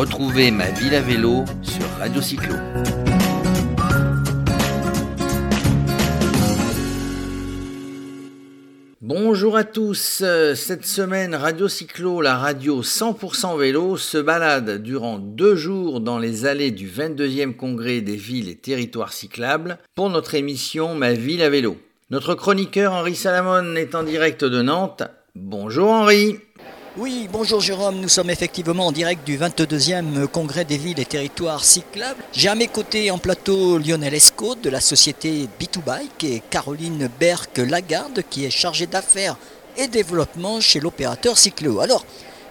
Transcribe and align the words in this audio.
Retrouvez 0.00 0.50
ma 0.50 0.70
ville 0.70 0.94
à 0.94 1.02
vélo 1.02 1.44
sur 1.60 1.86
Radio 1.98 2.22
Cyclo. 2.22 2.54
Bonjour 9.02 9.58
à 9.58 9.64
tous. 9.64 10.24
Cette 10.54 10.86
semaine, 10.86 11.34
Radio 11.34 11.68
Cyclo, 11.68 12.22
la 12.22 12.38
radio 12.38 12.80
100% 12.80 13.58
vélo, 13.58 13.98
se 13.98 14.16
balade 14.16 14.82
durant 14.82 15.18
deux 15.18 15.54
jours 15.54 16.00
dans 16.00 16.18
les 16.18 16.46
allées 16.46 16.70
du 16.70 16.88
22e 16.88 17.54
congrès 17.54 18.00
des 18.00 18.16
villes 18.16 18.48
et 18.48 18.56
territoires 18.56 19.12
cyclables 19.12 19.76
pour 19.94 20.08
notre 20.08 20.34
émission 20.34 20.94
Ma 20.94 21.12
ville 21.12 21.42
à 21.42 21.50
vélo. 21.50 21.76
Notre 22.08 22.34
chroniqueur 22.34 22.94
Henri 22.94 23.14
Salamon 23.14 23.76
est 23.76 23.94
en 23.94 24.04
direct 24.04 24.46
de 24.46 24.62
Nantes. 24.62 25.02
Bonjour 25.34 25.90
Henri. 25.90 26.38
Oui, 26.96 27.28
bonjour 27.30 27.60
Jérôme, 27.60 28.00
nous 28.00 28.08
sommes 28.08 28.30
effectivement 28.30 28.88
en 28.88 28.90
direct 28.90 29.24
du 29.24 29.38
22e 29.38 30.26
congrès 30.26 30.64
des 30.64 30.76
villes 30.76 30.98
et 30.98 31.04
territoires 31.04 31.64
cyclables. 31.64 32.20
J'ai 32.32 32.48
à 32.48 32.56
mes 32.56 32.66
côtés 32.66 33.12
en 33.12 33.18
plateau 33.18 33.78
Lionel 33.78 34.12
Escaut 34.12 34.56
de 34.56 34.68
la 34.68 34.80
société 34.80 35.48
B2Bike 35.60 36.24
et 36.24 36.42
Caroline 36.50 37.08
Berck-Lagarde 37.20 38.24
qui 38.28 38.44
est 38.44 38.50
chargée 38.50 38.88
d'affaires 38.88 39.36
et 39.76 39.86
développement 39.86 40.60
chez 40.60 40.80
l'opérateur 40.80 41.38
Cycléo. 41.38 41.78
Alors, 41.78 42.04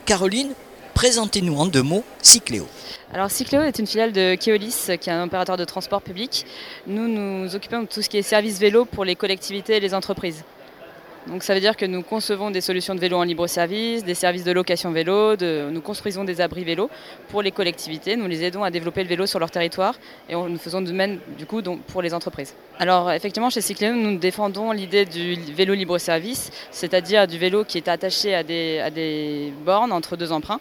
Caroline, 0.06 0.54
présentez-nous 0.94 1.58
en 1.58 1.66
deux 1.66 1.84
mots 1.84 2.06
Cycléo. 2.22 2.66
Alors 3.12 3.30
Cycléo 3.30 3.64
est 3.64 3.78
une 3.78 3.88
filiale 3.88 4.14
de 4.14 4.36
Keolis, 4.36 4.98
qui 5.02 5.10
est 5.10 5.14
un 5.14 5.26
opérateur 5.26 5.58
de 5.58 5.66
transport 5.66 6.02
public. 6.02 6.46
Nous 6.88 7.10
nous 7.10 7.56
occupons 7.56 7.82
de 7.82 7.88
tout 7.88 8.02
ce 8.02 8.08
qui 8.08 8.18
est 8.18 8.22
service 8.22 8.58
vélo 8.58 8.86
pour 8.86 9.04
les 9.04 9.18
collectivités 9.18 9.76
et 9.76 9.80
les 9.82 9.94
entreprises. 9.94 10.46
Donc 11.30 11.44
ça 11.44 11.54
veut 11.54 11.60
dire 11.60 11.78
que 11.78 11.86
nous 11.86 12.02
concevons 12.02 12.50
des 12.50 12.60
solutions 12.60 12.96
de 12.96 13.00
vélo 13.00 13.16
en 13.18 13.24
libre 13.24 13.46
service, 13.46 14.04
des 14.04 14.16
services 14.16 14.44
de 14.44 14.52
location 14.52 14.92
vélo, 14.92 15.36
nous 15.38 15.82
construisons 15.82 16.24
des 16.24 16.42
abris 16.42 16.64
vélo 16.64 16.90
pour 17.28 17.44
les 17.44 17.52
collectivités, 17.52 18.16
nous 18.16 18.26
les 18.26 18.44
aidons 18.44 18.64
à 18.64 18.72
développer 18.72 19.04
le 19.04 19.10
vélo 19.10 19.28
sur 19.28 19.38
leur 19.38 19.52
territoire 19.52 19.94
et 20.28 20.34
nous 20.34 20.58
faisons 20.58 20.82
de 20.82 20.92
même 20.92 21.20
du 21.38 21.46
coup 21.46 21.62
pour 21.62 22.02
les 22.02 22.16
entreprises. 22.16 22.56
Alors 22.80 23.12
effectivement 23.12 23.52
chez 23.52 23.62
Cycléo 23.62 23.94
nous 23.94 24.18
défendons 24.18 24.72
l'idée 24.72 25.06
du 25.06 25.36
vélo 25.54 25.76
libre 25.76 26.00
service, 26.00 26.50
c'est-à-dire 26.72 27.28
du 27.28 27.38
vélo 27.38 27.64
qui 27.64 27.78
est 27.78 27.88
attaché 27.88 28.34
à 28.34 28.42
des 28.42 29.54
bornes 29.64 29.92
entre 29.92 30.18
deux 30.18 30.32
emprunts 30.32 30.60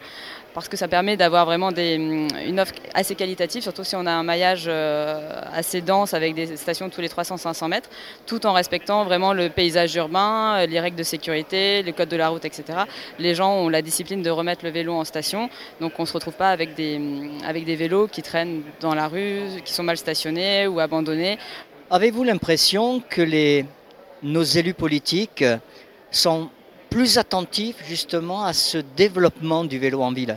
parce 0.59 0.69
que 0.69 0.77
ça 0.77 0.89
permet 0.89 1.17
d'avoir 1.17 1.47
vraiment 1.47 1.71
une 1.71 2.59
offre 2.59 2.75
assez 2.93 3.15
qualitative, 3.15 3.63
surtout 3.63 3.85
si 3.85 3.95
on 3.95 4.07
a 4.07 4.11
un 4.11 4.25
maillage 4.25 4.65
euh, 4.67 5.41
assez 5.55 5.81
dense 5.81 6.15
avec 6.15 6.35
des 6.35 6.57
stations 6.57 6.91
tous 6.91 7.01
les 7.01 7.07
300-500 7.09 7.69
mètres, 7.69 7.89
tout 8.27 8.45
en 8.45 8.55
respectant 8.55 9.05
vraiment 9.05 9.33
le 9.33 9.51
paysage 9.51 9.95
urbain, 9.95 10.57
euh, 10.57 10.67
les 10.67 10.81
règles 10.81 10.97
de 10.97 11.05
sécurité, 11.05 11.85
les 11.85 11.93
codes 11.93 12.09
de 12.09 12.17
la 12.17 12.29
route, 12.29 12.45
etc. 12.45 12.65
Les 13.21 13.37
gens 13.37 13.55
ont 13.55 13.69
la 13.69 13.83
discipline 13.83 14.21
de 14.21 14.31
remettre 14.31 14.65
le 14.65 14.73
vélo 14.73 14.95
en 14.95 15.05
station, 15.05 15.49
donc 15.81 15.93
on 16.01 16.03
ne 16.03 16.09
se 16.09 16.13
retrouve 16.13 16.35
pas 16.35 16.51
avec 16.51 16.75
des, 16.75 17.01
avec 17.47 17.65
des 17.65 17.77
vélos 17.77 18.09
qui 18.09 18.23
traînent 18.23 18.63
dans 18.81 18.97
la 18.97 19.07
rue, 19.07 19.43
qui 19.65 19.73
sont 19.73 19.85
mal 19.85 19.97
stationnés 19.97 20.67
ou 20.67 20.81
abandonnés. 20.81 21.39
Avez-vous 21.89 22.25
l'impression 22.25 23.01
que 23.09 23.63
nos 24.25 24.43
élus 24.43 24.75
politiques 24.75 25.45
sont 26.11 26.51
plus 26.91 27.17
attentifs 27.17 27.77
justement 27.87 28.43
à 28.45 28.53
ce 28.53 28.79
développement 28.97 29.63
du 29.63 29.79
vélo 29.79 30.03
en 30.03 30.13
ville? 30.13 30.37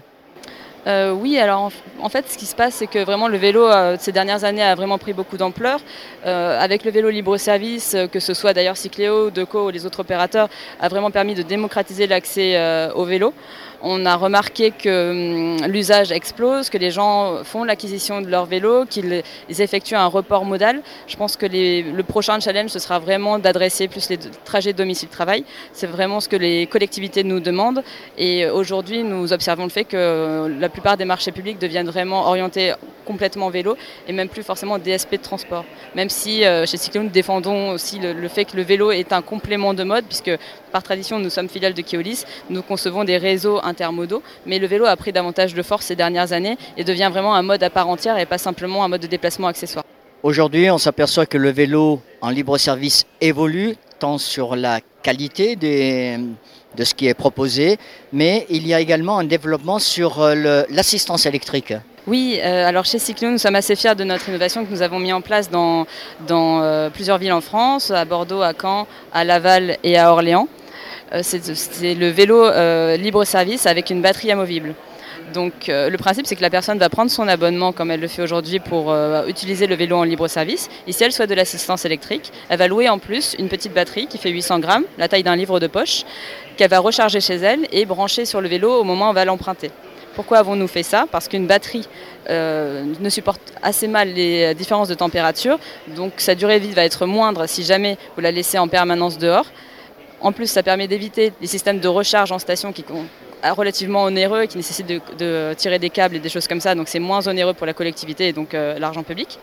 Euh, 0.88 1.12
oui, 1.12 1.38
alors 1.38 1.72
en, 2.02 2.10
fait, 2.10 2.26
ce 2.30 2.38
qui 2.38 2.46
se 2.46 2.56
passe, 2.56 2.76
c'est 2.76 2.88
que 2.88 3.04
vraiment 3.04 3.28
le 3.28 3.38
vélo 3.38 3.66
euh, 3.68 3.98
ces 4.00 4.12
dernières 4.12 4.44
années 4.44 4.64
a 4.64 4.74
vraiment 4.76 4.98
pris 4.98 5.14
beaucoup 5.14 5.38
d'ampleur. 5.38 5.80
Euh, 6.26 6.60
avec 6.60 6.84
le 6.84 6.92
vélo 6.92 7.10
libre-service, 7.10 7.96
que 8.12 8.20
ce 8.20 8.34
soit 8.34 8.54
d'ailleurs 8.54 8.78
Cycléo, 8.78 9.30
Deco 9.30 9.68
ou 9.68 9.70
les 9.70 9.86
autres 9.86 10.00
opérateurs, 10.00 10.50
a 10.80 10.88
vraiment 10.88 11.12
permis 11.12 11.36
de 11.36 11.44
démocratiser 11.44 12.08
l'accès 12.08 12.90
au 12.96 13.06
vélo. 13.06 13.34
On 13.84 14.06
a 14.06 14.16
remarqué 14.16 14.72
que 14.72 15.58
hum, 15.60 15.68
l'usage 15.68 16.12
explose, 16.12 16.70
que 16.70 16.78
les 16.78 16.92
gens 16.92 17.44
font 17.44 17.64
l'acquisition 17.64 18.22
de 18.22 18.30
leur 18.30 18.46
vélo, 18.46 18.86
qu'ils 18.86 19.24
effectuent 19.50 19.96
un 19.96 20.06
report 20.06 20.46
modal. 20.46 20.82
Je 21.08 21.16
pense 21.16 21.36
que 21.36 21.46
le 21.46 22.04
prochain 22.04 22.40
challenge, 22.40 22.70
ce 22.70 22.80
sera 22.80 23.00
vraiment 23.00 23.40
d'adresser 23.40 23.88
plus 23.88 24.10
les 24.10 24.20
trajets 24.46 24.74
domicile-travail. 24.74 25.44
C'est 25.74 25.88
vraiment 25.88 26.20
ce 26.20 26.30
que 26.30 26.36
les 26.36 26.68
collectivités 26.68 27.24
nous 27.24 27.40
demandent. 27.40 27.84
Et 28.18 28.48
aujourd'hui, 28.50 29.04
nous 29.04 29.34
observons 29.34 29.64
le 29.64 29.70
fait 29.70 29.86
que 29.86 30.48
la 30.60 30.70
plupart 30.70 30.98
des 30.98 31.06
marchés 31.06 31.32
publics 31.32 31.60
deviennent 31.60 31.90
vraiment 31.90 32.28
orientés 32.28 32.74
complètement 33.06 33.50
vélo 33.50 33.76
et 34.08 34.14
même 34.14 34.30
plus 34.30 34.44
forcément 34.44 34.78
DSP 34.78 35.14
de 35.14 35.18
transport. 35.18 35.66
Même 35.96 36.10
si 36.10 36.46
euh, 36.46 36.66
chez 36.66 36.78
Cyclone, 36.78 37.06
nous 37.06 37.10
défendons 37.10 37.72
aussi 37.72 38.00
le, 38.00 38.28
fait 38.28 38.46
que 38.46 38.56
le 38.56 38.64
vélo 38.64 38.92
est 38.92 39.12
un 39.12 39.22
complément 39.22 39.74
de 39.74 39.84
mode, 39.84 40.06
puisque 40.06 40.32
par 40.72 40.84
tradition, 40.84 41.20
nous 41.20 41.30
sommes 41.30 41.50
filiales 41.50 41.74
de 41.74 41.82
Keolis, 41.82 42.24
nous 42.50 42.62
concevons 42.62 43.04
des 43.04 43.18
réseaux 43.18 43.60
intermodaux, 43.74 44.22
mais 44.46 44.60
le 44.60 44.68
vélo 44.68 44.86
a 44.86 44.96
pris 44.96 45.12
davantage 45.12 45.54
de 45.54 45.64
force 45.64 45.86
ces 45.88 45.96
dernières 45.96 46.32
années 46.34 46.58
et 46.78 46.84
devient 46.84 47.10
vraiment 47.12 47.34
un 47.36 47.42
mode 47.42 47.64
à 47.64 47.70
part 47.70 47.90
entière 47.90 48.18
et 48.18 48.26
pas 48.26 48.38
simplement 48.38 48.84
un 48.84 48.90
mode 48.90 49.02
de 49.02 49.08
déplacement 49.08 49.48
accessoire. 49.48 49.86
Aujourd'hui, 50.24 50.70
on 50.70 50.78
s'aperçoit 50.78 51.26
que 51.26 51.40
le 51.40 51.52
vélo 51.52 52.00
en 52.22 52.30
libre 52.30 52.58
service 52.60 53.06
évolue, 53.22 53.76
tant 53.98 54.18
sur 54.20 54.56
la 54.56 54.80
qualité 55.02 55.56
des, 55.56 56.20
de 56.78 56.84
ce 56.84 56.94
qui 56.94 57.08
est 57.08 57.16
proposé, 57.16 57.78
mais 58.14 58.46
il 58.50 58.68
y 58.68 58.74
a 58.74 58.80
également 58.80 59.18
un 59.18 59.24
développement 59.24 59.80
sur 59.80 60.22
euh, 60.22 60.64
l'assistance 60.70 61.26
électrique. 61.26 61.74
Oui, 62.08 62.40
euh, 62.44 62.68
alors 62.68 62.86
chez 62.86 62.98
Cyclo, 63.00 63.30
nous 63.30 63.38
sommes 63.38 63.56
assez 63.56 63.76
fiers 63.76 63.96
de 63.96 64.04
notre 64.04 64.28
innovation 64.30 64.66
que 64.66 64.72
nous 64.72 64.82
avons 64.82 65.00
mis 65.00 65.14
en 65.14 65.22
place 65.22 65.52
dans, 65.52 65.86
dans 66.28 66.62
euh, 66.62 66.90
plusieurs 66.90 67.20
villes 67.20 67.34
en 67.34 67.42
France, 67.42 67.92
à 67.92 68.06
Bordeaux, 68.06 68.42
à 68.42 68.54
Caen, 68.60 68.88
à 69.14 69.24
Laval 69.24 69.78
et 69.84 69.98
à 69.98 70.12
Orléans. 70.12 70.48
C'est 71.22 71.94
le 71.94 72.08
vélo 72.10 72.50
libre 72.98 73.26
service 73.26 73.66
avec 73.66 73.90
une 73.90 74.02
batterie 74.02 74.32
amovible. 74.32 74.76
Donc 75.34 75.70
euh, 75.70 75.90
le 75.90 75.98
principe 75.98 76.28
c'est 76.28 76.36
que 76.36 76.42
la 76.42 76.50
personne 76.50 76.78
va 76.78 76.90
prendre 76.90 77.10
son 77.10 77.28
abonnement 77.28 77.72
comme 77.72 77.92
elle 77.92 78.00
le 78.00 78.08
fait 78.08 78.22
aujourd'hui 78.22 78.60
pour 78.60 78.92
euh, 78.92 79.26
utiliser 79.28 79.68
le 79.68 79.76
vélo 79.76 79.98
en 79.98 80.04
libre 80.04 80.28
service. 80.28 80.70
Ici 80.88 81.04
elle 81.04 81.12
soit 81.12 81.28
de 81.28 81.34
l'assistance 81.34 81.86
électrique. 81.86 82.32
Elle 82.50 82.60
va 82.60 82.68
louer 82.68 82.90
en 82.90 83.00
plus 83.00 83.36
une 83.40 83.48
petite 83.48 83.74
batterie 83.74 84.08
qui 84.08 84.18
fait 84.18 84.30
800 84.30 84.60
grammes, 84.60 84.84
la 84.98 85.08
taille 85.08 85.24
d'un 85.24 85.36
livre 85.36 85.60
de 85.60 85.68
poche, 85.68 86.04
qu'elle 86.58 86.70
va 86.70 86.80
recharger 86.80 87.22
chez 87.22 87.36
elle 87.36 87.68
et 87.72 87.86
brancher 87.86 88.26
sur 88.26 88.42
le 88.42 88.50
vélo 88.50 88.74
au 88.74 88.84
moment 88.84 89.08
où 89.08 89.12
on 89.12 89.14
va 89.14 89.26
l'emprunter. 89.26 89.72
Pourquoi 90.16 90.40
avons-nous 90.40 90.68
fait 90.68 90.84
ça? 90.84 91.06
Parce 91.10 91.30
qu'une 91.30 91.48
batterie 91.48 91.88
euh, 92.30 92.84
ne 93.00 93.10
supporte 93.10 93.42
assez 93.62 93.88
mal 93.88 94.10
les 94.10 94.54
différences 94.56 94.90
de 94.90 94.94
température, 94.94 95.58
donc 95.96 96.14
sa 96.18 96.36
durée 96.36 96.60
de 96.60 96.68
vie 96.68 96.74
va 96.74 96.84
être 96.84 97.06
moindre 97.06 97.48
si 97.48 97.64
jamais 97.64 97.98
vous 98.16 98.22
la 98.22 98.32
laissez 98.32 98.58
en 98.58 98.68
permanence 98.68 99.18
dehors. 99.18 99.46
En 100.22 100.32
plus, 100.32 100.48
ça 100.48 100.64
permet 100.64 100.88
d'éviter 100.88 101.34
les 101.42 101.48
systèmes 101.48 101.80
de 101.80 101.88
recharge 101.88 102.32
en 102.32 102.40
station 102.40 102.72
qui 102.72 102.86
relativement 103.50 104.04
onéreux 104.04 104.44
et 104.44 104.48
qui 104.48 104.58
nécessite 104.58 104.86
de, 104.88 105.54
tirer 105.56 105.80
des 105.80 105.90
câbles 105.90 106.16
et 106.16 106.20
des 106.20 106.30
choses 106.30 106.48
comme 106.48 106.62
ça. 106.62 106.76
Donc 106.76 106.88
c'est 106.88 107.00
moins 107.00 107.28
onéreux 107.28 107.54
pour 107.54 107.66
la 107.66 107.74
collectivité 107.74 108.28
et 108.28 108.34
donc 108.34 108.54
euh, 108.54 108.78
l'argent 108.78 109.04
public. 109.04 109.40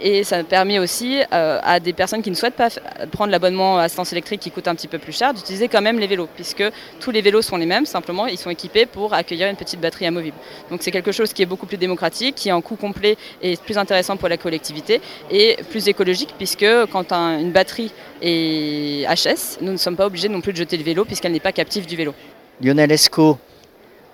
Et 0.00 0.22
ça 0.22 0.44
permet 0.44 0.78
aussi 0.78 1.20
euh, 1.32 1.58
à 1.62 1.80
des 1.80 1.92
personnes 1.92 2.22
qui 2.22 2.30
ne 2.30 2.36
souhaitent 2.36 2.54
pas 2.54 2.68
prendre 3.10 3.32
l'abonnement 3.32 3.78
à 3.78 3.84
assistance 3.84 4.12
électrique 4.12 4.40
qui 4.40 4.50
coûte 4.50 4.68
un 4.68 4.74
petit 4.74 4.86
peu 4.86 4.98
plus 4.98 5.12
cher 5.12 5.34
d'utiliser 5.34 5.68
quand 5.68 5.82
même 5.82 5.98
les 5.98 6.06
vélos, 6.06 6.28
puisque 6.34 6.62
tous 7.00 7.10
les 7.10 7.20
vélos 7.20 7.42
sont 7.42 7.56
les 7.56 7.66
mêmes, 7.66 7.84
simplement 7.84 8.26
ils 8.26 8.38
sont 8.38 8.50
équipés 8.50 8.86
pour 8.86 9.12
accueillir 9.14 9.48
une 9.48 9.56
petite 9.56 9.80
batterie 9.80 10.06
amovible. 10.06 10.36
Donc 10.70 10.82
c'est 10.82 10.90
quelque 10.90 11.12
chose 11.12 11.32
qui 11.32 11.42
est 11.42 11.46
beaucoup 11.46 11.66
plus 11.66 11.78
démocratique, 11.78 12.36
qui 12.36 12.48
est 12.48 12.52
en 12.52 12.60
coût 12.60 12.76
complet 12.76 13.16
et 13.42 13.56
plus 13.56 13.76
intéressant 13.76 14.16
pour 14.16 14.28
la 14.28 14.36
collectivité 14.36 15.00
et 15.30 15.56
plus 15.70 15.88
écologique, 15.88 16.34
puisque 16.36 16.66
quand 16.92 17.12
une 17.12 17.50
batterie 17.50 17.92
est 18.22 19.04
HS, 19.08 19.58
nous 19.60 19.72
ne 19.72 19.76
sommes 19.76 19.96
pas 19.96 20.06
obligés 20.06 20.28
non 20.28 20.40
plus 20.40 20.52
de 20.52 20.58
jeter 20.58 20.76
le 20.76 20.84
vélo 20.84 21.04
puisqu'elle 21.04 21.32
n'est 21.32 21.40
pas 21.40 21.52
captive 21.52 21.86
du 21.86 21.96
vélo. 21.96 22.14
Lionel 22.62 22.92
Esco, 22.92 23.38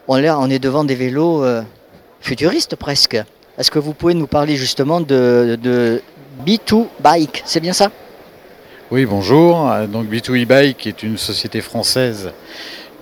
on, 0.09 0.51
est 0.51 0.59
devant 0.59 0.85
des 0.85 0.95
vélos 0.95 1.45
euh, 1.45 1.63
futuristes 2.21 2.77
presque. 2.77 3.17
Est-ce 3.57 3.71
que 3.71 3.79
vous 3.79 3.95
pouvez 3.95 4.15
nous 4.15 4.27
parler 4.27 4.57
justement 4.57 5.01
de, 5.01 6.03
B2 6.45 6.87
Bike? 7.01 7.43
C'est 7.47 7.61
bien 7.61 7.73
ça? 7.73 7.93
Oui, 8.91 9.07
bonjour. 9.07 9.71
Donc 9.89 10.09
B2 10.09 10.45
bike 10.45 10.89
est 10.89 11.05
une 11.05 11.17
société 11.17 11.61
française 11.61 12.33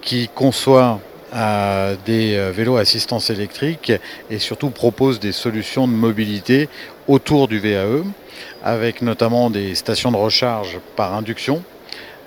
qui 0.03 0.29
conçoit 0.29 1.01
euh, 1.35 1.97
des 2.05 2.37
euh, 2.37 2.51
vélos 2.51 2.77
assistance 2.77 3.31
électrique 3.31 3.93
et 4.29 4.39
surtout 4.39 4.69
propose 4.69 5.21
des 5.21 5.33
solutions 5.33 5.89
de 5.89 5.95
mobilité 5.95 6.69
autour 7.09 7.49
du 7.49 7.59
VAE, 7.59 8.05
avec 8.63 9.01
notamment 9.01 9.49
des 9.49 9.75
stations 9.75 10.13
de 10.13 10.19
recharge 10.19 10.79
par 10.97 11.15
induction 11.15 11.63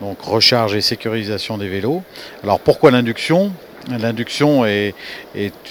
donc 0.01 0.21
recharge 0.21 0.75
et 0.75 0.81
sécurisation 0.81 1.57
des 1.57 1.67
vélos. 1.67 2.03
Alors 2.43 2.59
pourquoi 2.59 2.91
l'induction? 2.91 3.51
L'induction 3.87 4.65
est, 4.65 4.95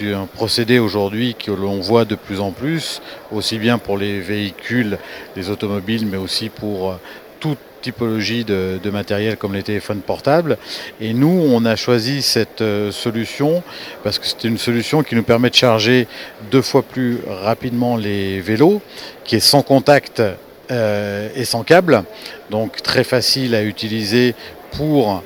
un 0.02 0.26
procédé 0.26 0.78
aujourd'hui 0.78 1.34
que 1.34 1.50
l'on 1.50 1.80
voit 1.80 2.04
de 2.04 2.14
plus 2.14 2.38
en 2.38 2.52
plus, 2.52 3.02
aussi 3.32 3.58
bien 3.58 3.78
pour 3.78 3.98
les 3.98 4.20
véhicules, 4.20 4.98
les 5.34 5.50
automobiles, 5.50 6.06
mais 6.06 6.16
aussi 6.16 6.48
pour 6.48 6.92
euh, 6.92 6.94
toute 7.40 7.58
typologie 7.82 8.44
de, 8.44 8.78
matériel 8.90 9.36
comme 9.36 9.52
les 9.52 9.64
téléphones 9.64 10.00
portables. 10.00 10.58
Et 11.00 11.12
nous, 11.12 11.44
on 11.50 11.64
a 11.64 11.74
choisi 11.74 12.22
cette 12.22 12.62
euh, 12.62 12.92
solution 12.92 13.62
parce 14.04 14.20
que 14.20 14.26
c'est 14.26 14.44
une 14.44 14.58
solution 14.58 15.02
qui 15.02 15.16
nous 15.16 15.24
permet 15.24 15.50
de 15.50 15.54
charger 15.54 16.06
deux 16.52 16.62
fois 16.62 16.82
plus 16.82 17.18
rapidement 17.28 17.96
les 17.96 18.40
vélos, 18.40 18.80
qui 19.24 19.36
est 19.36 19.40
sans 19.40 19.62
contact 19.62 20.22
et 20.70 21.44
sans 21.44 21.62
câble, 21.64 22.04
donc 22.50 22.82
très 22.82 23.04
facile 23.04 23.54
à 23.54 23.62
utiliser 23.62 24.34
pour 24.76 25.22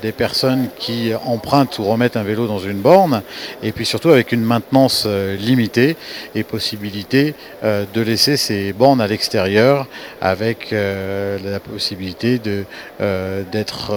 des 0.00 0.12
personnes 0.12 0.68
qui 0.78 1.12
empruntent 1.24 1.78
ou 1.78 1.84
remettent 1.84 2.16
un 2.16 2.22
vélo 2.22 2.46
dans 2.46 2.58
une 2.58 2.78
borne, 2.78 3.22
et 3.62 3.72
puis 3.72 3.84
surtout 3.84 4.10
avec 4.10 4.32
une 4.32 4.42
maintenance 4.42 5.06
limitée 5.06 5.96
et 6.34 6.44
possibilité 6.44 7.34
de 7.62 8.00
laisser 8.00 8.36
ces 8.36 8.72
bornes 8.72 9.00
à 9.00 9.06
l'extérieur 9.06 9.86
avec 10.20 10.70
la 10.72 11.60
possibilité 11.60 12.38
d'être 12.38 13.92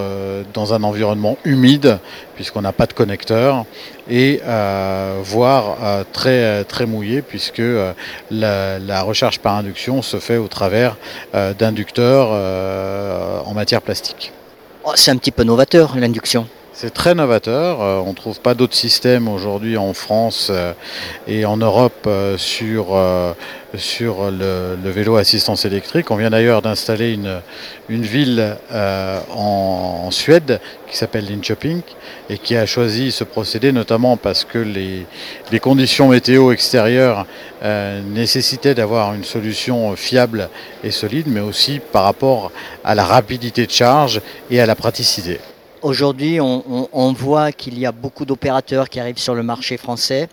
dans 0.52 0.74
un 0.74 0.82
environnement 0.82 1.38
humide 1.44 1.98
puisqu'on 2.34 2.62
n'a 2.62 2.72
pas 2.72 2.86
de 2.86 2.92
connecteur 2.92 3.64
et 4.08 4.40
voire 5.22 6.04
très, 6.12 6.64
très 6.64 6.86
mouillé 6.86 7.22
puisque 7.22 7.62
la, 8.30 8.78
la, 8.78 9.02
recharge 9.02 9.38
par 9.38 9.56
induction 9.56 10.02
se 10.02 10.18
fait 10.18 10.36
au 10.36 10.48
travers 10.48 10.96
d'inducteurs 11.58 12.30
en 13.46 13.54
matière 13.54 13.82
plastique. 13.82 14.32
Oh, 14.90 14.94
c'est 14.96 15.12
un 15.12 15.18
petit 15.18 15.30
peu 15.30 15.44
novateur 15.44 15.94
l'induction. 15.96 16.48
C'est 16.82 16.94
très 16.94 17.14
novateur. 17.14 17.82
Euh, 17.82 18.00
on 18.06 18.08
ne 18.08 18.14
trouve 18.14 18.40
pas 18.40 18.54
d'autres 18.54 18.74
systèmes 18.74 19.28
aujourd'hui 19.28 19.76
en 19.76 19.92
France 19.92 20.48
euh, 20.50 20.72
et 21.26 21.44
en 21.44 21.58
Europe 21.58 22.06
euh, 22.06 22.38
sur, 22.38 22.96
le, 23.74 24.76
vélo 24.86 25.16
assistance 25.16 25.66
électrique. 25.66 26.10
On 26.10 26.16
vient 26.16 26.30
d'ailleurs 26.30 26.62
d'installer 26.62 27.12
une, 27.12 27.42
une 27.90 28.04
ville 28.04 28.56
en, 28.72 30.08
Suède 30.10 30.58
qui 30.90 30.96
s'appelle 30.96 31.26
Linköping 31.28 31.82
et 32.30 32.38
qui 32.38 32.56
a 32.56 32.64
choisi 32.64 33.12
ce 33.12 33.24
procédé 33.24 33.72
notamment 33.72 34.16
parce 34.16 34.46
que 34.46 34.58
les, 34.58 35.04
les 35.52 35.60
conditions 35.60 36.08
météo 36.08 36.50
extérieures 36.50 37.26
nécessitaient 37.62 38.74
d'avoir 38.74 39.14
une 39.14 39.24
solution 39.24 39.94
fiable 39.96 40.48
et 40.82 40.90
solide, 40.90 41.26
mais 41.28 41.40
aussi 41.40 41.78
par 41.92 42.04
rapport 42.04 42.50
à 42.84 42.94
la 42.94 43.04
rapidité 43.04 43.66
de 43.66 43.70
charge 43.70 44.22
et 44.50 44.60
à 44.60 44.66
la 44.66 44.74
praticité. 44.74 45.38
Aujourd'hui, 45.82 46.40
on, 46.42 47.12
voit 47.14 47.52
qu'il 47.52 47.78
y 47.78 47.86
a 47.86 47.92
beaucoup 47.92 48.26
d'opérateurs 48.26 48.90
qui 48.90 49.00
arrivent 49.00 49.18
sur 49.18 49.34
le 49.34 49.42
marché 49.42 49.78
français. 49.78 50.28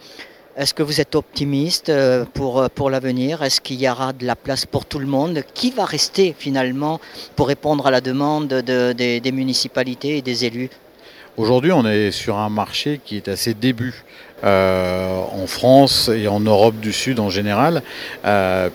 Est-ce 0.58 0.74
que 0.74 0.84
vous 0.84 1.00
êtes 1.00 1.16
optimiste 1.16 1.88
euh, 1.88 2.26
pour, 2.34 2.60
euh, 2.60 2.68
pour 2.74 2.90
l'avenir? 2.90 3.44
Est-ce 3.44 3.62
qu'il 3.62 3.80
y 3.80 3.88
aura 3.88 4.12
de 4.12 4.26
la 4.26 4.36
place 4.36 4.66
pour 4.66 4.86
tout 4.86 5.00
le 5.00 5.06
monde? 5.06 5.44
Qui 5.54 5.72
va 5.72 5.86
rester 5.86 6.36
finalement 6.38 7.00
pour 7.38 7.48
répondre 7.48 7.88
à 7.88 7.92
la 7.92 8.02
demande 8.02 8.48
des 8.48 9.32
municipalités 9.32 10.18
et 10.18 10.22
des 10.22 10.44
élus? 10.44 10.70
Aujourd'hui, 11.38 11.72
on 11.72 11.86
est 11.86 12.12
sur 12.12 12.38
un 12.38 12.50
marché 12.50 13.00
qui 13.06 13.16
est 13.16 13.30
à 13.30 13.38
ses 13.38 13.54
débuts. 13.54 14.04
Euh, 14.44 15.20
en 15.32 15.48
France 15.48 16.10
et 16.14 16.28
en 16.28 16.42
Europe 16.42 16.76
du 16.80 16.92
Sud 16.92 17.20
en 17.20 17.30
général, 17.30 17.82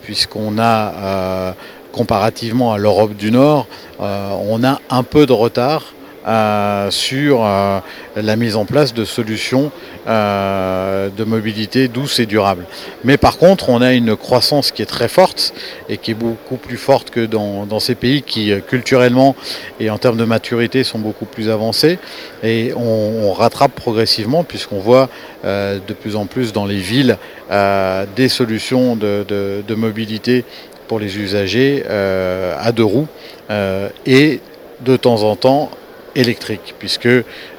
puisqu'on 0.03 0.59
a, 0.59 1.55
comparativement 1.93 2.73
à 2.73 2.79
l'Europe 2.79 3.15
du 3.15 3.31
Nord, 3.31 3.67
on 4.01 4.65
a 4.65 4.81
un 4.91 5.03
peu 5.03 5.27
de 5.27 5.33
retard 5.33 5.93
euh, 6.25 6.89
sur 6.93 7.45
euh, 7.45 7.81
la 8.15 8.37
mise 8.37 8.55
en 8.55 8.65
place 8.65 8.95
de 8.95 9.05
solutions 9.05 9.73
euh, 10.07 11.09
de 11.09 11.25
mobilité 11.25 11.89
douce 11.89 12.21
et 12.21 12.27
durable. 12.27 12.65
Mais 13.03 13.17
par 13.17 13.39
contre, 13.39 13.71
on 13.71 13.83
a 13.83 13.93
une 13.93 14.15
croissance 14.15 14.71
qui 14.71 14.83
est 14.83 14.87
très 14.87 15.09
forte 15.09 15.53
et 15.89 15.97
qui 15.97 16.13
est 16.13 16.15
beaucoup 16.15 16.59
plus 16.59 16.77
forte 16.77 17.11
que 17.11 17.27
dans, 17.27 17.81
ces 17.81 17.97
pays 17.97 18.23
qui 18.23 18.53
culturellement 18.69 19.35
et 19.81 19.91
en 19.91 19.99
termes 19.99 20.17
de 20.17 20.25
maturité 20.25 20.85
sont 20.85 21.01
beaucoup 21.01 21.25
plus 21.25 21.51
avancés. 21.51 21.99
Et 22.45 22.73
on, 22.77 23.33
rattrape 23.33 23.73
progressivement 23.73 24.45
puisqu'on 24.45 24.79
voit 24.79 25.09
de 25.45 25.93
plus 26.01 26.15
en 26.17 26.27
plus 26.27 26.53
dans 26.53 26.67
les 26.67 26.77
villes 26.77 27.17
des 28.15 28.29
solutions 28.29 28.95
de, 28.95 29.75
mobilité 29.75 30.45
pour 30.87 31.01
les 31.01 31.19
usagers 31.19 31.83
à 31.89 32.71
deux 32.73 32.85
roues 32.85 33.09
et 34.07 34.41
de 34.83 34.97
temps 34.97 35.23
en 35.23 35.35
temps 35.35 35.71
électrique, 36.15 36.75
puisque 36.79 37.09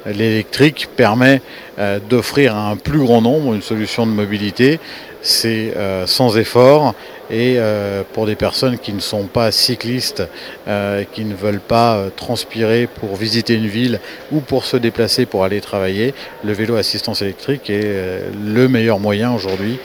l'électrique 0.06 0.88
permet 0.96 1.40
euh, 1.78 1.98
d'offrir 1.98 2.54
à 2.54 2.70
un 2.70 2.76
plus 2.76 3.00
grand 3.00 3.20
nombre 3.20 3.54
une 3.54 3.62
solution 3.62 4.06
de 4.06 4.12
mobilité. 4.12 4.80
C'est 5.22 5.72
euh, 5.76 6.06
sans 6.06 6.36
effort 6.36 6.94
et 7.30 7.54
euh, 7.56 8.02
pour 8.12 8.26
des 8.26 8.34
personnes 8.34 8.78
qui 8.78 8.92
ne 8.92 9.00
sont 9.00 9.24
pas 9.24 9.50
cyclistes, 9.50 10.22
qui 11.12 11.24
ne 11.24 11.34
veulent 11.34 11.60
pas 11.60 12.04
transpirer 12.14 12.86
pour 12.86 13.16
visiter 13.16 13.54
une 13.54 13.66
ville 13.66 14.00
ou 14.30 14.40
pour 14.40 14.66
se 14.66 14.76
déplacer 14.76 15.24
pour 15.24 15.44
aller 15.44 15.60
travailler, 15.60 16.14
le 16.44 16.52
vélo 16.52 16.76
assistance 16.76 17.22
électrique 17.22 17.70
est 17.70 18.22
le 18.44 18.68
meilleur 18.68 19.00
moyen 19.00 19.32
aujourd'hui 19.32 19.78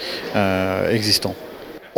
existant 0.92 1.36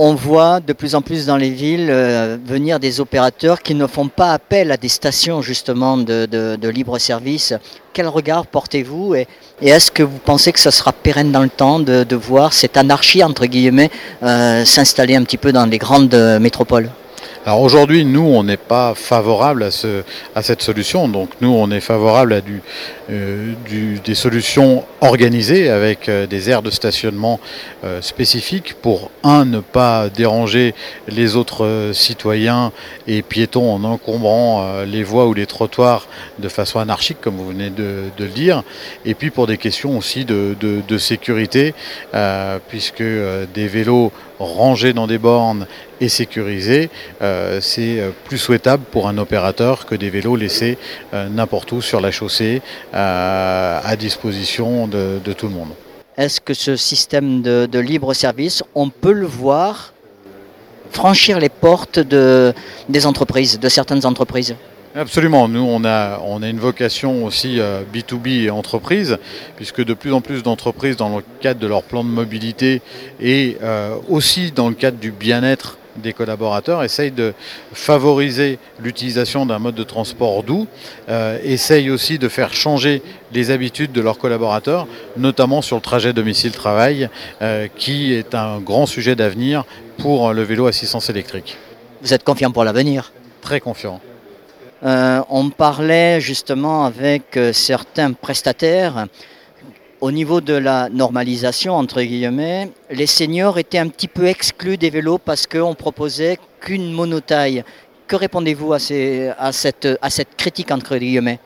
on 0.03 0.15
voit 0.15 0.59
de 0.59 0.74
plus 0.74 0.95
en 0.95 1.03
plus 1.03 1.27
dans 1.27 1.38
les 1.38 1.51
villes 1.51 1.89
euh, 1.92 2.36
venir 2.44 2.80
des 2.80 3.00
opérateurs 3.00 3.62
qui 3.62 3.75
ne 3.75 3.86
font 3.86 4.07
pas 4.07 4.33
appel 4.33 4.71
à 4.71 4.77
des 4.77 4.89
stations 4.89 5.44
justement 5.44 5.95
de, 5.95 6.68
libre 6.69 6.98
service. 6.98 7.53
Quel 7.94 8.07
regard 8.07 8.48
portez-vous 8.48 9.13
et, 9.13 9.27
est-ce 9.62 9.92
que 9.92 10.01
vous 10.01 10.18
pensez 10.18 10.53
que 10.53 10.59
ce 10.59 10.71
sera 10.71 10.92
pérenne 10.92 11.31
dans 11.31 11.44
le 11.44 11.50
temps 11.50 11.80
de, 11.80 12.15
voir 12.15 12.51
cette 12.51 12.77
anarchie 12.77 13.24
entre 13.24 13.45
guillemets 13.45 13.92
euh, 14.24 14.65
s'installer 14.65 15.15
un 15.15 15.24
petit 15.24 15.38
peu 15.38 15.51
dans 15.51 15.68
les 15.68 15.77
grandes 15.77 16.15
métropoles? 16.42 16.89
Alors 17.43 17.61
aujourd'hui, 17.61 18.05
nous, 18.05 18.21
on 18.21 18.43
n'est 18.43 18.55
pas 18.55 18.93
favorable 18.93 19.63
à, 19.63 19.71
ce, 19.71 20.03
à 20.35 20.43
cette 20.43 20.61
solution. 20.61 21.07
Donc 21.07 21.29
nous, 21.41 21.49
on 21.49 21.71
est 21.71 21.79
favorable 21.79 22.33
à 22.33 22.41
du, 22.41 22.61
euh, 23.09 23.53
des 24.05 24.13
solutions 24.13 24.85
organisées 25.01 25.67
avec 25.67 26.07
euh, 26.07 26.27
des 26.27 26.51
aires 26.51 26.61
de 26.61 26.69
stationnement 26.69 27.39
euh, 27.83 27.99
spécifiques 28.01 28.75
pour, 28.79 29.09
un, 29.23 29.45
ne 29.45 29.59
pas 29.59 30.09
déranger 30.09 30.75
les 31.07 31.35
autres 31.35 31.89
citoyens 31.93 32.71
et 33.07 33.23
piétons 33.23 33.73
en 33.73 33.83
encombrant 33.85 34.83
les 34.85 35.03
voies 35.03 35.25
ou 35.25 35.33
les 35.33 35.47
trottoirs 35.47 36.07
de 36.38 36.47
façon 36.47 36.77
anarchique, 36.77 37.17
comme 37.21 37.38
vous 37.38 37.47
venez 37.47 37.71
de, 37.71 38.03
le 38.19 38.27
dire. 38.27 38.63
Et 39.03 39.15
puis 39.15 39.31
pour 39.31 39.47
des 39.47 39.57
questions 39.57 39.97
aussi 39.97 40.25
de, 40.25 40.55
de 40.61 40.97
sécurité, 40.97 41.73
puisque 42.69 43.03
des 43.53 43.67
vélos 43.67 44.11
rangés 44.45 44.93
dans 44.93 45.07
des 45.07 45.17
bornes 45.17 45.67
et 45.99 46.09
sécurisés, 46.09 46.89
euh, 47.21 47.59
c'est 47.61 47.99
euh, 47.99 48.11
plus 48.25 48.38
souhaitable 48.38 48.83
pour 48.91 49.07
un 49.07 49.17
opérateur 49.17 49.85
que 49.85 49.95
des 49.95 50.09
vélos 50.09 50.35
laissés 50.35 50.77
euh, 51.13 51.29
n'importe 51.29 51.71
où 51.71 51.81
sur 51.81 52.01
la 52.01 52.11
chaussée 52.11 52.61
à 52.93 53.95
disposition 53.97 54.88
de, 54.88 55.19
tout 55.33 55.47
le 55.47 55.53
monde. 55.53 55.69
Est-ce 56.17 56.41
que 56.41 56.53
ce 56.53 56.75
système 56.75 57.41
de, 57.41 57.79
libre 57.79 58.13
service, 58.13 58.63
on 58.75 58.89
peut 58.89 59.13
le 59.13 59.25
voir 59.25 59.93
franchir 60.91 61.39
les 61.39 61.49
portes 61.49 61.99
de, 61.99 62.53
des 62.89 63.05
entreprises, 63.05 63.59
de 63.59 63.69
certaines 63.69 64.05
entreprises? 64.05 64.55
Absolument. 64.93 65.47
Nous, 65.47 65.61
on 65.61 65.85
a, 65.85 66.19
on 66.25 66.43
a 66.43 66.49
une 66.49 66.59
vocation 66.59 67.23
aussi 67.23 67.59
B2B 67.93 68.43
et 68.43 68.49
entreprise, 68.49 69.17
puisque 69.55 69.83
de 69.83 69.93
plus 69.93 70.12
en 70.12 70.19
plus 70.19 70.43
d'entreprises, 70.43 70.98
dans 70.98 71.17
le 71.17 71.24
cadre 71.39 71.62
de 71.62 71.67
leur 71.67 71.83
plan 71.83 72.03
de 72.03 72.10
mobilité 72.10 72.81
et 73.21 73.57
aussi 74.10 74.51
dans 74.51 74.67
le 74.67 74.75
cadre 74.75 74.98
du 74.98 75.12
bien-être 75.12 75.77
des 75.98 76.13
collaborateurs, 76.13 76.83
essayent 76.83 77.12
de 77.12 77.33
favoriser 77.74 78.60
l'utilisation 78.79 79.45
d'un 79.45 79.60
mode 79.60 79.75
de 79.75 79.83
transport 79.83 80.43
doux, 80.43 80.67
euh, 81.10 81.38
essayent 81.43 81.89
aussi 81.89 82.17
de 82.17 82.29
faire 82.29 82.53
changer 82.53 83.01
les 83.31 83.51
habitudes 83.51 83.91
de 83.91 84.01
leurs 84.01 84.17
collaborateurs, 84.17 84.88
notamment 85.17 85.62
sur 85.62 85.75
le 85.75 85.81
trajet 85.81 86.13
domicile-travail, 86.13 87.10
euh, 87.41 87.67
qui 87.75 88.13
est 88.13 88.36
un 88.36 88.60
grand 88.60 88.86
sujet 88.86 89.15
d'avenir 89.15 89.65
pour 89.98 90.33
le 90.33 90.43
vélo 90.43 90.67
assistance 90.67 91.10
électrique. 91.10 91.57
Vous 92.01 92.13
êtes 92.13 92.24
confiant 92.24 92.51
pour 92.51 92.63
l'avenir? 92.63 93.12
Très 93.41 93.60
confiant. 93.60 94.00
Euh, 94.83 95.21
on 95.29 95.50
parlait 95.50 96.19
justement 96.19 96.85
avec 96.85 97.38
certains 97.53 98.13
prestataires 98.13 99.07
au 100.01 100.11
niveau 100.11 100.41
de 100.41 100.53
la 100.55 100.89
normalisation, 100.89 101.75
entre 101.75 102.01
guillemets, 102.01 102.71
les 102.89 103.05
seniors 103.05 103.59
étaient 103.59 103.77
un 103.77 103.88
petit 103.88 104.07
peu 104.07 104.25
exclus 104.25 104.77
des 104.77 104.89
vélos 104.89 105.19
parce 105.19 105.45
qu'on 105.45 105.75
proposait 105.75 106.39
qu'une 106.59 106.91
monotaille. 106.91 107.63
Que 108.07 108.15
répondez-vous 108.15 108.73
à, 108.73 108.77
à, 109.38 109.51
cette, 109.51 109.88
à 110.01 110.09
cette 110.09 110.35
critique, 110.35 110.71
entre 110.71 110.97
guillemets? 110.97 111.39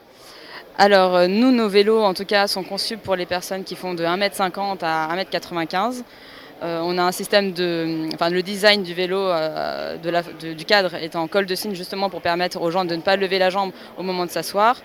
Alors 0.77 1.15
euh, 1.15 1.27
nous, 1.27 1.51
nos 1.51 1.69
vélos 1.69 2.01
en 2.01 2.13
tout 2.13 2.25
cas 2.25 2.47
sont 2.47 2.63
conçus 2.63 2.97
pour 2.97 3.15
les 3.15 3.25
personnes 3.25 3.63
qui 3.63 3.75
font 3.75 3.93
de 3.93 4.03
1m50 4.03 4.79
à 4.81 5.15
1m95. 5.15 6.03
Euh, 6.63 6.79
on 6.83 6.97
a 6.97 7.03
un 7.03 7.11
système 7.11 7.51
de, 7.51 8.07
enfin 8.13 8.29
le 8.29 8.41
design 8.41 8.83
du 8.83 8.93
vélo, 8.93 9.17
euh, 9.19 9.97
du 9.97 10.65
cadre 10.65 10.95
est 10.95 11.15
en 11.15 11.27
col 11.27 11.45
de 11.45 11.55
cygne 11.55 11.75
justement 11.75 12.09
pour 12.09 12.21
permettre 12.21 12.61
aux 12.61 12.71
gens 12.71 12.85
de 12.85 12.95
ne 12.95 13.01
pas 13.01 13.17
lever 13.17 13.39
la 13.39 13.49
jambe 13.49 13.71
au 13.97 14.03
moment 14.03 14.25
de 14.25 14.31
s'asseoir. 14.31 14.81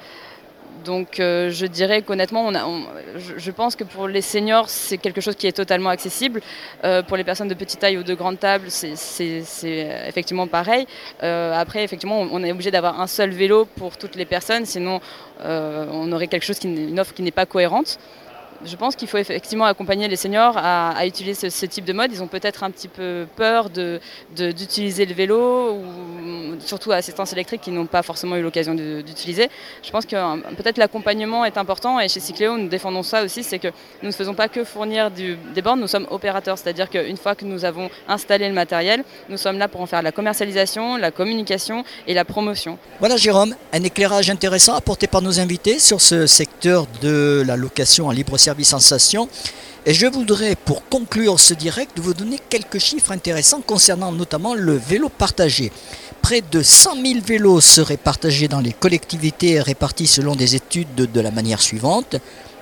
Donc 0.84 1.20
euh, 1.20 1.50
je 1.50 1.66
dirais 1.66 2.02
qu'honnêtement, 2.02 2.50
je, 3.36 3.50
pense 3.50 3.76
que 3.76 3.84
pour 3.84 4.08
les 4.08 4.22
seniors, 4.22 4.68
c'est 4.68 4.96
quelque 4.96 5.20
chose 5.20 5.36
qui 5.36 5.46
est 5.46 5.52
totalement 5.52 5.90
accessible. 5.90 6.40
Pour 7.06 7.16
les 7.16 7.24
personnes 7.24 7.48
de 7.48 7.54
petite 7.54 7.80
taille 7.80 7.98
ou 7.98 8.02
de 8.02 8.14
grande 8.14 8.38
table, 8.40 8.66
c'est 8.70 8.94
effectivement 10.08 10.46
pareil. 10.46 10.86
Après, 11.20 11.84
effectivement, 11.84 12.20
on 12.20 12.42
est 12.42 12.50
obligé 12.50 12.70
d'avoir 12.70 12.98
un 12.98 13.06
seul 13.06 13.30
vélo 13.30 13.66
pour 13.76 13.98
toutes 13.98 14.16
les 14.16 14.24
personnes, 14.24 14.64
sinon 14.64 15.00
on 15.44 16.12
aurait 16.12 16.28
quelque 16.28 16.44
chose 16.44 16.58
qui, 16.58 16.68
une 16.68 16.98
offre 16.98 17.12
qui 17.12 17.22
n'est 17.22 17.30
pas 17.30 17.46
cohérente. 17.46 17.98
Je 18.64 18.76
pense 18.76 18.94
qu'il 18.94 19.08
faut 19.08 19.16
effectivement 19.18 19.64
accompagner 19.64 20.08
les 20.08 20.16
seniors 20.16 20.56
à, 20.56 21.06
utiliser 21.06 21.50
ce, 21.50 21.66
type 21.66 21.84
de 21.84 21.92
mode. 21.92 22.12
Ils 22.12 22.22
ont 22.22 22.26
peut-être 22.26 22.62
un 22.62 22.70
petit 22.70 22.88
peu 22.88 23.26
peur 23.36 23.70
d'utiliser 23.70 25.06
le 25.06 25.14
vélo, 25.14 25.72
ou 25.72 26.60
surtout 26.60 26.92
assistance 26.92 27.32
électrique 27.32 27.62
qui 27.62 27.70
n'ont 27.70 27.86
pas 27.86 28.02
forcément 28.02 28.36
eu 28.36 28.42
l'occasion 28.42 28.74
d'utiliser. 28.74 29.48
Je 29.82 29.90
pense 29.90 30.04
que 30.04 30.16
euh, 30.16 30.36
peut-être 30.56 30.78
l'accompagnement 30.78 31.44
est 31.44 31.56
important 31.56 31.98
et 32.00 32.08
chez 32.08 32.20
Cycléo, 32.20 32.58
nous 32.58 32.68
défendons 32.68 33.02
ça 33.02 33.24
aussi, 33.24 33.42
c'est 33.42 33.58
que 33.58 33.68
nous 34.02 34.08
ne 34.08 34.12
faisons 34.12 34.34
pas 34.34 34.48
que 34.48 34.64
fournir 34.64 35.10
des 35.10 35.62
bornes, 35.62 35.80
nous 35.80 35.86
sommes 35.86 36.06
opérateurs, 36.10 36.58
c'est-à-dire 36.58 36.90
qu'une 36.90 37.16
fois 37.16 37.34
que 37.34 37.44
nous 37.44 37.64
avons 37.64 37.88
installé 38.08 38.46
le 38.48 38.54
matériel, 38.54 39.04
nous 39.28 39.38
sommes 39.38 39.58
là 39.58 39.68
pour 39.68 39.80
en 39.80 39.86
faire 39.86 40.02
la 40.02 40.12
commercialisation, 40.12 40.96
la 40.96 41.10
communication 41.10 41.84
et 42.06 42.14
la 42.14 42.24
promotion. 42.24 42.78
Voilà 42.98 43.16
Jérôme, 43.16 43.54
un 43.72 43.82
éclairage 43.82 44.28
intéressant 44.28 44.74
apporté 44.74 45.06
par 45.06 45.22
nos 45.22 45.40
invités 45.40 45.78
sur 45.78 46.00
ce 46.00 46.26
secteur 46.26 46.86
de 47.00 47.42
la 47.46 47.56
location 47.56 48.08
en 48.08 48.10
libre 48.10 48.36
service 48.36 48.49
sensation. 48.64 49.28
Et 49.86 49.94
je 49.94 50.06
voudrais, 50.06 50.56
pour 50.56 50.86
conclure 50.88 51.40
ce 51.40 51.54
direct, 51.54 51.98
vous 51.98 52.12
donner 52.12 52.38
quelques 52.50 52.78
chiffres 52.78 53.12
intéressants 53.12 53.62
concernant 53.62 54.12
notamment 54.12 54.54
le 54.54 54.76
vélo 54.76 55.08
partagé. 55.08 55.72
Près 56.20 56.42
de 56.42 56.62
100 56.62 56.96
000 57.02 57.20
vélos 57.24 57.62
seraient 57.62 57.96
partagés 57.96 58.46
dans 58.46 58.60
les 58.60 58.74
collectivités 58.74 59.58
répartis 59.60 60.06
selon 60.06 60.36
des 60.36 60.54
études 60.54 60.94
de, 60.94 61.20
la 61.20 61.30
manière 61.30 61.62
suivante. 61.62 62.16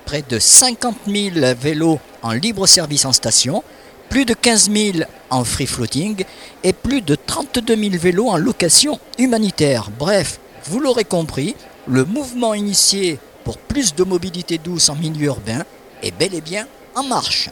Près 0.05 0.23
de 0.27 0.39
50 0.39 0.95
000 1.07 1.35
vélos 1.59 1.99
en 2.21 2.31
libre 2.31 2.65
service 2.67 3.03
en 3.03 3.11
station, 3.11 3.63
plus 4.09 4.23
de 4.23 4.33
15 4.33 4.71
000 4.71 4.97
en 5.29 5.43
free 5.43 5.67
floating 5.67 6.23
et 6.63 6.71
plus 6.71 7.01
de 7.01 7.15
32 7.15 7.75
000 7.75 7.89
vélos 7.97 8.29
en 8.29 8.37
location 8.37 8.97
humanitaire. 9.17 9.89
Bref, 9.99 10.39
vous 10.65 10.79
l'aurez 10.79 11.03
compris, 11.03 11.55
le 11.85 12.05
mouvement 12.05 12.53
initié 12.53 13.19
pour 13.43 13.57
plus 13.57 13.93
de 13.93 14.03
mobilité 14.05 14.57
douce 14.57 14.89
en 14.89 14.95
milieu 14.95 15.25
urbain 15.27 15.65
est 16.03 16.11
bel 16.17 16.33
et 16.33 16.41
bien 16.41 16.67
en 16.95 17.03
marche. 17.03 17.49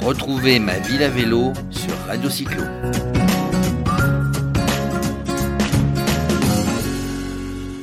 Retrouvez 0.00 0.58
ma 0.58 0.78
ville 0.78 1.02
à 1.02 1.08
vélo 1.08 1.52
sur 1.70 1.96
Radio 2.06 2.28
Cyclo. 2.28 2.62